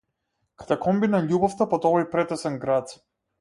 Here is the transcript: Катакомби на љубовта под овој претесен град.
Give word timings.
Катакомби 0.61 1.09
на 1.15 1.19
љубовта 1.25 1.67
под 1.75 1.85
овој 1.91 2.07
претесен 2.17 2.59
град. 2.65 2.97